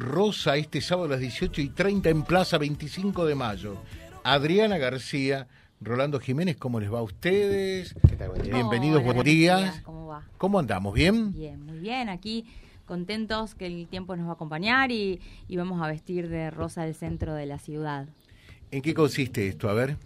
[0.00, 3.76] Rosa este sábado a las 18 y 30 en Plaza 25 de Mayo.
[4.24, 5.46] Adriana García,
[5.78, 7.94] Rolando Jiménez, ¿cómo les va a ustedes?
[8.42, 9.80] Bienvenidos, Hola, buenos buenos días.
[9.82, 10.22] ¿Cómo va?
[10.38, 10.94] ¿Cómo andamos?
[10.94, 11.32] ¿Bien?
[11.32, 12.08] Bien, muy bien.
[12.08, 12.46] Aquí
[12.86, 16.86] contentos que el tiempo nos va a acompañar y, y vamos a vestir de rosa
[16.86, 18.08] el centro de la ciudad.
[18.70, 19.68] ¿En qué consiste esto?
[19.68, 19.98] A ver.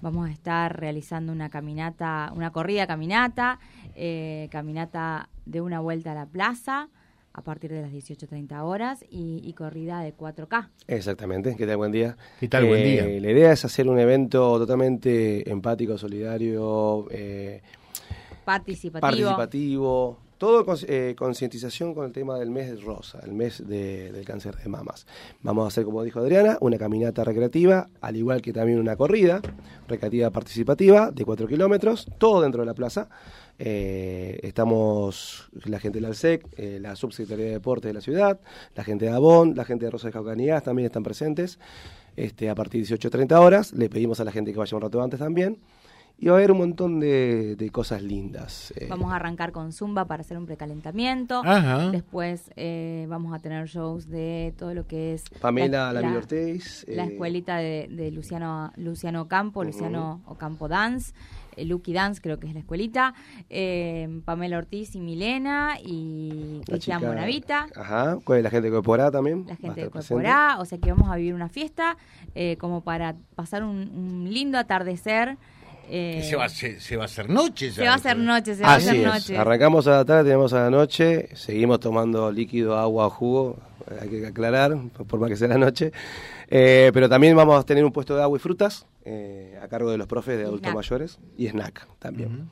[0.00, 3.58] Vamos a estar realizando una caminata, una corrida caminata,
[3.94, 6.88] eh, caminata de una vuelta a la plaza
[7.34, 10.68] a partir de las 18.30 horas y, y corrida de 4K.
[10.86, 11.76] Exactamente, ¿qué tal?
[11.76, 12.16] Buen día.
[12.38, 12.64] ¿Qué tal?
[12.66, 13.04] Buen día.
[13.04, 17.60] La idea es hacer un evento totalmente empático, solidario, eh,
[18.44, 19.00] Participativo.
[19.00, 24.24] participativo, todo eh, concientización con el tema del mes de rosa, el mes de- del
[24.24, 25.06] cáncer de mamas.
[25.42, 29.40] Vamos a hacer, como dijo Adriana, una caminata recreativa, al igual que también una corrida
[29.88, 33.08] recreativa participativa de 4 kilómetros, todo dentro de la plaza.
[33.58, 38.40] Eh, estamos la gente del ALSEC, eh, la Subsecretaría de Deportes de la ciudad,
[38.74, 41.58] la gente de Avon, la gente de Rosa de Caucanías también están presentes.
[42.16, 45.02] Este, a partir de 18.30 horas, le pedimos a la gente que vaya un rato
[45.02, 45.58] antes también.
[46.16, 48.72] Y va a haber un montón de, de cosas lindas.
[48.76, 51.42] eh, Vamos a arrancar con Zumba para hacer un precalentamiento.
[51.44, 51.90] Ajá.
[51.90, 56.86] Después eh, vamos a tener shows de todo lo que es Pamela la, la- Ortiz.
[56.88, 59.64] la eh, escuelita de, de Luciano Luciano Ocampo.
[59.64, 61.12] Luciano Ocampo Dance,
[61.56, 63.12] eh, Lucky Dance creo que es la escuelita,
[63.50, 67.66] eh, Pamela Ortiz y Milena y Cristian Bonavita.
[67.76, 69.44] Ajá, con la gente de Coeporá también.
[69.48, 69.90] La gente de.
[69.90, 71.96] Corporá, o sea que vamos a vivir una fiesta
[72.36, 75.36] eh, como para pasar un, un lindo atardecer.
[75.90, 77.74] Eh, se, va, a hacer- se va a hacer noche ya.
[77.74, 79.04] se va a hacer noche, se va a hacer es.
[79.06, 79.36] noche.
[79.36, 83.56] Arrancamos a la tarde, tenemos a la noche, seguimos tomando líquido, agua, jugo,
[84.00, 85.92] hay que aclarar, por más que sea la noche.
[86.48, 89.90] Eh, pero también vamos a tener un puesto de agua y frutas eh, a cargo
[89.90, 90.74] de los profes de Y adultos snack.
[90.76, 92.48] mayores y snack también.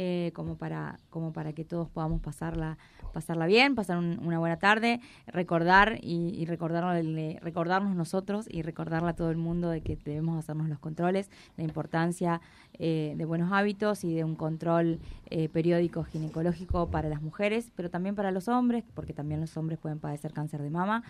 [0.00, 2.78] Eh, como para como para que todos podamos pasarla
[3.12, 9.08] pasarla bien pasar un- una buena tarde recordar y, y recordarle- recordarnos nosotros y recordarle
[9.10, 12.40] a todo el mundo de que debemos hacernos los controles la importancia
[12.78, 15.00] eh, de buenos hábitos y de un control
[15.30, 19.80] eh, periódico ginecológico para las mujeres pero también para los hombres porque también los hombres
[19.80, 21.02] pueden padecer cáncer de mama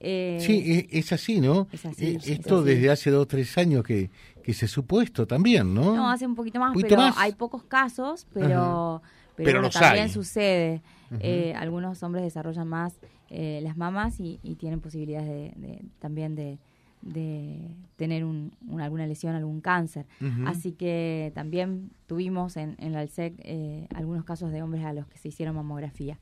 [0.00, 1.68] Eh, Sí, e- es así, ¿no?
[1.72, 2.68] Es así, es Esto así.
[2.70, 4.10] desde hace dos o tres años que,
[4.42, 5.94] que se supo esto también, ¿no?
[5.94, 7.14] No, hace un poquito más, ¿Poquito pero más?
[7.18, 9.02] hay pocos casos, pero, pero,
[9.36, 10.10] Pero bueno, los también hay.
[10.10, 10.82] sucede.
[11.20, 16.34] Eh, algunos hombres desarrollan más eh, las mamas y, y tienen posibilidades de, de- también
[16.34, 16.58] de,
[17.02, 20.06] de tener un, un- alguna lesión, algún cáncer.
[20.46, 25.06] Así que también tuvimos en, en la ALSEC eh, algunos casos de hombres a los
[25.08, 26.18] que se hicieron mamografía.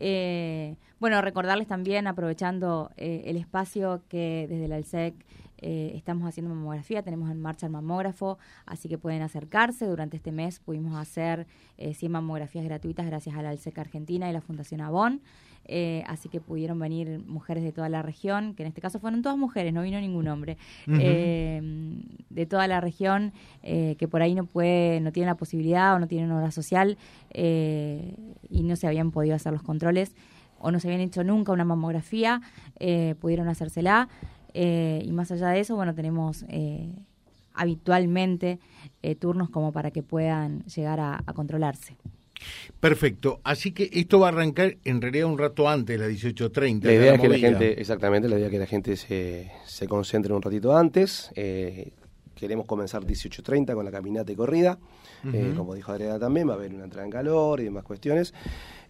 [0.00, 5.14] Eh, bueno, recordarles también, aprovechando eh, el espacio que desde el ALSEC
[5.60, 9.86] eh, estamos haciendo mamografía, tenemos en marcha el mamógrafo, así que pueden acercarse.
[9.86, 14.32] Durante este mes pudimos hacer eh, 100 mamografías gratuitas gracias a la ALSEC Argentina y
[14.32, 15.20] la Fundación Avon.
[15.66, 19.20] Eh, así que pudieron venir mujeres de toda la región, que en este caso fueron
[19.22, 20.56] todas mujeres, no vino ningún hombre,
[20.88, 21.60] eh,
[22.30, 23.32] de toda la región
[23.62, 26.96] que por ahí no puede, no tienen la posibilidad o no tienen hora social
[27.32, 30.16] y no se habían podido hacer los controles
[30.58, 32.40] o no se habían hecho nunca una mamografía,
[33.20, 34.08] pudieron hacérsela.
[34.54, 36.92] Eh, y más allá de eso, bueno, tenemos eh,
[37.54, 38.58] habitualmente
[39.02, 41.96] eh, turnos como para que puedan llegar a, a controlarse.
[42.80, 43.40] Perfecto.
[43.44, 46.84] Así que esto va a arrancar en realidad un rato antes de las 18.30.
[46.84, 49.86] La idea es que la gente, exactamente, la idea es que la gente se, se
[49.86, 51.30] concentre un ratito antes.
[52.40, 54.78] Queremos comenzar 18.30 con la caminata y corrida.
[55.32, 58.34] Eh, como dijo Adriana también, va a haber una entrada en calor y demás cuestiones.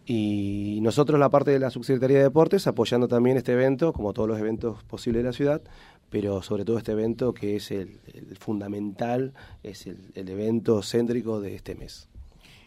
[0.07, 4.29] Y nosotros, la parte de la Subsecretaría de Deportes, apoyando también este evento, como todos
[4.29, 5.63] los eventos posibles de la ciudad,
[6.09, 11.41] pero sobre todo este evento que es el, el fundamental, es el, el evento céntrico
[11.41, 12.09] de este mes.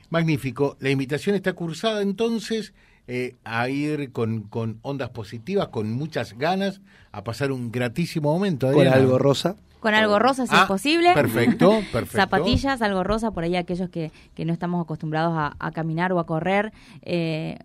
[0.09, 0.77] Magnífico.
[0.79, 2.73] La invitación está cursada entonces
[3.07, 6.79] eh, a ir con, con ondas positivas, con muchas ganas,
[7.11, 8.67] a pasar un gratísimo momento.
[8.67, 8.95] Con Adriana.
[8.95, 9.57] algo rosa.
[9.83, 11.13] Con algo rosa, si Ah, es posible.
[11.13, 12.17] perfecto, perfecto.
[12.17, 16.19] Zapatillas, algo rosa, por ahí aquellos que, que no estamos acostumbrados a, a caminar o
[16.19, 16.71] a correr.
[17.03, 17.59] Eh,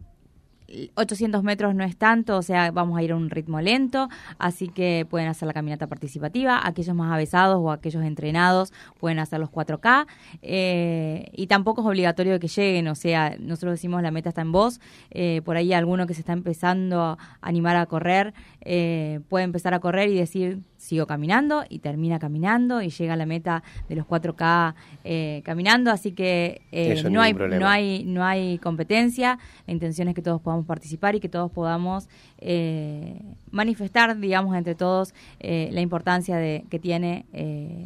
[0.96, 4.68] 800 metros no es tanto, o sea, vamos a ir a un ritmo lento, así
[4.68, 6.60] que pueden hacer la caminata participativa.
[6.66, 10.06] Aquellos más avesados o aquellos entrenados pueden hacer los 4K.
[10.42, 14.52] eh, y tampoco es obligatorio que lleguen, o sea, nosotros decimos la meta está en
[14.52, 14.78] vos.
[15.10, 19.72] eh, por ahí alguno que se está empezando a animar a correr eh, puede empezar
[19.72, 23.96] a correr y decir sigo caminando y termina caminando y llega a la meta de
[23.96, 29.72] los 4K eh, caminando, así que eh, no, hay, no, hay, no hay competencia, la
[29.72, 32.08] intención es que todos podamos participar y que todos podamos
[32.38, 33.20] eh,
[33.50, 37.26] manifestar, digamos, entre todos la importancia de, que tiene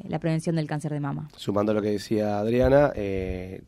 [0.08, 1.28] la prevención del cáncer de mama.
[1.36, 2.92] Sumando lo que decía Adriana,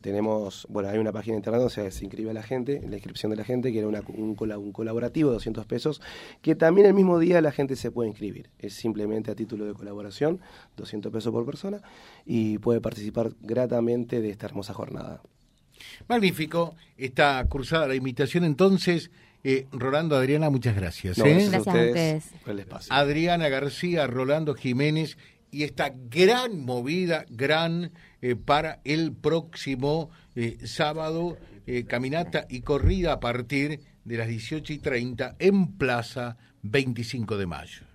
[0.01, 3.31] tenemos, bueno, hay una página de internet donde se inscribe a la gente, la inscripción
[3.31, 6.01] de la gente, que era una, un, un colaborativo de 200 pesos,
[6.41, 8.49] que también el mismo día la gente se puede inscribir.
[8.59, 10.39] Es simplemente a título de colaboración,
[10.77, 11.81] 200 pesos por persona,
[12.25, 15.21] y puede participar gratamente de esta hermosa jornada.
[16.07, 19.11] Magnífico, está cursada la invitación entonces.
[19.43, 21.17] Eh, Rolando, Adriana, muchas gracias.
[21.19, 21.21] ¿eh?
[21.23, 22.31] Gracias, a ustedes,
[22.89, 25.17] Adriana García, Rolando Jiménez
[25.51, 27.91] y esta gran movida, gran
[28.21, 31.37] eh, para el próximo eh, sábado,
[31.87, 37.94] caminata y corrida a partir de las 18 y 30 en Plaza 25 de Mayo.